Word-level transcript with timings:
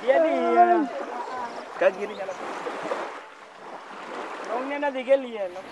Dia 0.00 0.16
dia. 0.22 0.86
Kan 1.78 1.92
gini 1.96 2.14
jalan. 2.16 2.36
Nongnya 4.50 4.76
na 4.78 4.88
dige 4.90 5.16
liye. 5.16 5.44
Nong. 5.50 5.66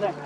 Nong. 0.00 0.16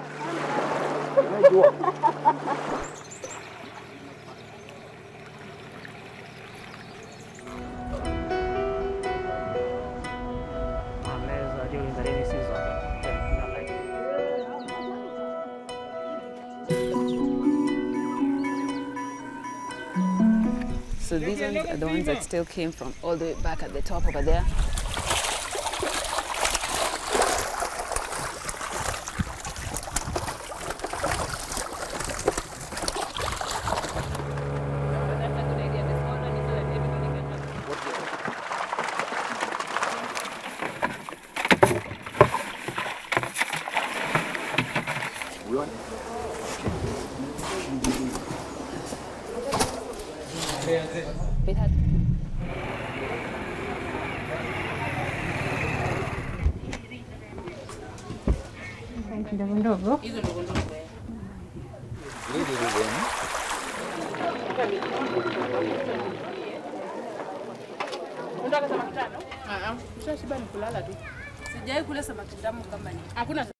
So 21.06 21.20
these 21.20 21.40
ones 21.40 21.56
are 21.58 21.76
the 21.76 21.86
ones 21.86 22.06
that 22.06 22.24
still 22.24 22.44
came 22.44 22.72
from 22.72 22.92
all 23.00 23.16
the 23.16 23.26
way 23.26 23.34
back 23.34 23.62
at 23.62 23.72
the 23.72 23.80
top 23.80 24.08
over 24.08 24.22
there. 24.22 24.44
It 45.46 46.85
Sijai 71.52 71.82
kula 71.86 72.02
samaki 72.02 72.36
tamu 72.42 72.62
kama 72.70 72.90
ni. 72.92 73.00
Hakuna 73.14 73.55